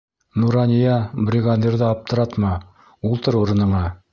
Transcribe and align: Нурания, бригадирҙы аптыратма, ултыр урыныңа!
Нурания, 0.43 0.95
бригадирҙы 1.27 1.87
аптыратма, 1.89 2.51
ултыр 3.11 3.39
урыныңа! 3.45 3.85